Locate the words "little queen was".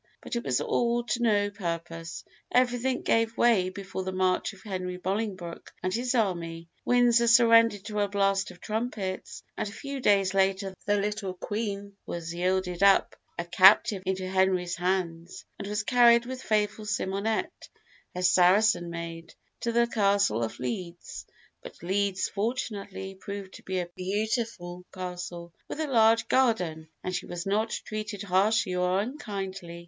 10.97-12.33